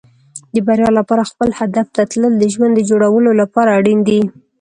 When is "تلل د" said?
2.11-2.43